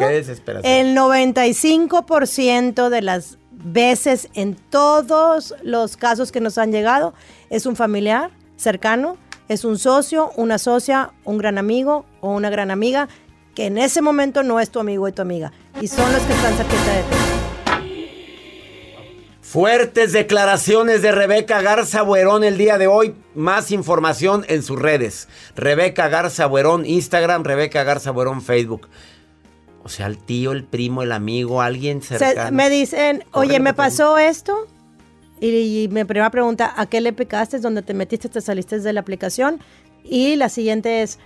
el 0.62 0.94
95% 0.94 2.90
de 2.90 3.02
las 3.02 3.38
veces 3.50 4.28
en 4.34 4.54
todos 4.54 5.54
los 5.62 5.96
casos 5.96 6.30
que 6.30 6.40
nos 6.40 6.58
han 6.58 6.70
llegado 6.70 7.14
es 7.50 7.66
un 7.66 7.74
familiar 7.74 8.30
cercano, 8.58 9.16
es 9.48 9.64
un 9.64 9.78
socio, 9.78 10.30
una 10.36 10.58
socia, 10.58 11.12
un 11.24 11.38
gran 11.38 11.56
amigo 11.56 12.04
o 12.20 12.32
una 12.32 12.50
gran 12.50 12.70
amiga 12.70 13.08
que 13.54 13.64
en 13.66 13.78
ese 13.78 14.02
momento 14.02 14.42
no 14.42 14.60
es 14.60 14.68
tu 14.70 14.78
amigo 14.78 15.08
y 15.08 15.12
tu 15.12 15.22
amiga 15.22 15.52
y 15.80 15.88
son 15.88 16.12
los 16.12 16.20
que 16.22 16.32
están 16.34 16.54
cerquita 16.54 16.92
de 16.94 17.02
ti. 17.02 17.16
Fuertes 19.40 20.12
declaraciones 20.12 21.00
de 21.00 21.10
Rebeca 21.12 21.62
Garza 21.62 22.02
Buerón 22.02 22.44
el 22.44 22.58
día 22.58 22.76
de 22.76 22.86
hoy. 22.86 23.14
Más 23.34 23.70
información 23.70 24.44
en 24.48 24.62
sus 24.62 24.78
redes. 24.78 25.26
Rebeca 25.56 26.08
Garza 26.08 26.44
Buerón, 26.46 26.84
Instagram, 26.84 27.44
Rebeca 27.44 27.82
Garza 27.82 28.10
Buerón, 28.10 28.42
Facebook. 28.42 28.88
O 29.82 29.88
sea, 29.88 30.06
el 30.06 30.18
tío, 30.18 30.52
el 30.52 30.64
primo, 30.64 31.02
el 31.02 31.12
amigo, 31.12 31.62
alguien 31.62 32.02
Se- 32.02 32.18
cercano. 32.18 32.54
me 32.54 32.68
dicen, 32.68 33.24
oye, 33.32 33.58
me 33.58 33.72
pasó 33.72 34.18
esto. 34.18 34.66
Y, 35.40 35.84
y 35.84 35.88
mi 35.88 36.04
primera 36.04 36.30
pregunta, 36.30 36.72
¿a 36.76 36.86
qué 36.86 37.00
le 37.00 37.12
picaste? 37.12 37.58
¿Dónde 37.58 37.82
te 37.82 37.94
metiste? 37.94 38.28
¿Te 38.28 38.40
saliste 38.40 38.80
de 38.80 38.92
la 38.92 39.00
aplicación? 39.00 39.60
Y 40.04 40.36
la 40.36 40.48
siguiente 40.48 41.02
es, 41.02 41.18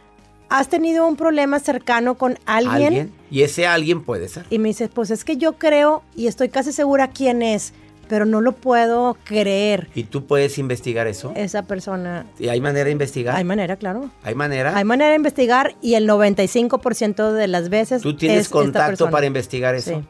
¿has 0.48 0.68
tenido 0.68 1.06
un 1.06 1.16
problema 1.16 1.58
cercano 1.60 2.16
con 2.16 2.38
alguien? 2.46 2.86
¿Alguien? 2.86 3.12
Y 3.30 3.42
ese 3.42 3.66
alguien 3.66 4.02
puede 4.02 4.28
ser. 4.28 4.44
Y 4.50 4.58
me 4.58 4.68
dice, 4.68 4.88
pues 4.88 5.10
es 5.10 5.24
que 5.24 5.36
yo 5.36 5.54
creo 5.54 6.02
y 6.14 6.26
estoy 6.26 6.48
casi 6.48 6.72
segura 6.72 7.08
quién 7.10 7.42
es, 7.42 7.72
pero 8.08 8.26
no 8.26 8.40
lo 8.42 8.52
puedo 8.52 9.16
creer. 9.24 9.88
¿Y 9.94 10.04
tú 10.04 10.26
puedes 10.26 10.58
investigar 10.58 11.06
eso? 11.06 11.32
Esa 11.34 11.62
persona. 11.62 12.26
¿Y 12.38 12.48
hay 12.48 12.60
manera 12.60 12.84
de 12.84 12.90
investigar? 12.90 13.36
Hay 13.36 13.44
manera, 13.44 13.76
claro. 13.76 14.10
¿Hay 14.22 14.34
manera? 14.34 14.76
Hay 14.76 14.84
manera 14.84 15.10
de 15.10 15.16
investigar 15.16 15.74
y 15.80 15.94
el 15.94 16.06
95% 16.08 17.32
de 17.32 17.48
las 17.48 17.70
veces. 17.70 18.02
¿Tú 18.02 18.16
tienes 18.16 18.40
es 18.40 18.48
contacto 18.50 19.08
para 19.10 19.24
investigar 19.24 19.74
eso? 19.74 20.00
Sí. 20.00 20.06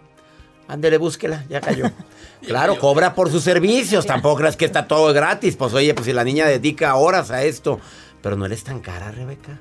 Ándele, 0.67 0.99
búsquela, 0.99 1.45
ya 1.49 1.61
cayó. 1.61 1.85
Claro, 2.46 2.78
cobra 2.78 3.14
por 3.14 3.31
sus 3.31 3.44
servicios. 3.44 4.05
Tampoco 4.05 4.37
creas 4.37 4.57
que 4.57 4.64
está 4.64 4.87
todo 4.87 5.12
gratis. 5.12 5.57
Pues 5.57 5.72
oye, 5.74 5.94
pues 5.94 6.07
si 6.07 6.12
la 6.12 6.24
niña 6.24 6.46
dedica 6.46 6.94
horas 6.96 7.31
a 7.31 7.44
esto. 7.44 7.81
Pero 8.20 8.37
no 8.37 8.46
eres 8.46 8.64
tan 8.64 8.81
cara, 8.81 9.11
Rebeca. 9.11 9.59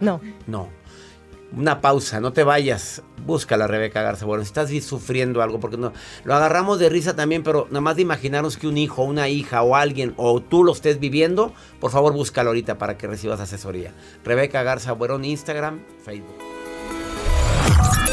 No. 0.00 0.20
No. 0.46 0.68
Una 1.52 1.80
pausa, 1.80 2.20
no 2.20 2.32
te 2.32 2.42
vayas. 2.42 3.02
Búscala, 3.24 3.66
Rebeca 3.66 4.02
Garza. 4.02 4.26
Bueno, 4.26 4.42
si 4.42 4.48
estás 4.48 4.70
sufriendo 4.84 5.42
algo, 5.42 5.60
porque 5.60 5.76
no. 5.76 5.92
Lo 6.24 6.34
agarramos 6.34 6.78
de 6.78 6.88
risa 6.88 7.14
también, 7.14 7.42
pero 7.42 7.66
nada 7.70 7.80
más 7.80 7.96
de 7.96 8.02
imaginarnos 8.02 8.56
que 8.56 8.66
un 8.66 8.76
hijo, 8.76 9.04
una 9.04 9.28
hija 9.28 9.62
o 9.62 9.76
alguien, 9.76 10.12
o 10.16 10.40
tú 10.42 10.64
lo 10.64 10.72
estés 10.72 10.98
viviendo, 10.98 11.54
por 11.80 11.90
favor 11.92 12.12
búscalo 12.12 12.50
ahorita 12.50 12.78
para 12.78 12.98
que 12.98 13.06
recibas 13.06 13.40
asesoría. 13.40 13.92
Rebeca 14.24 14.62
Garza 14.64 14.92
Buerón, 14.92 15.24
Instagram, 15.24 15.82
Facebook. 16.04 16.34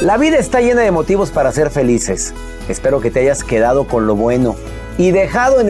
La 0.01 0.17
vida 0.17 0.37
está 0.37 0.59
llena 0.59 0.81
de 0.81 0.91
motivos 0.91 1.31
para 1.31 1.51
ser 1.51 1.69
felices. 1.69 2.33
Espero 2.67 2.99
que 2.99 3.11
te 3.11 3.21
hayas 3.21 3.43
quedado 3.43 3.87
con 3.87 4.05
lo 4.05 4.15
bueno 4.15 4.55
y 4.97 5.11
dejado 5.11 5.61
en 5.61 5.69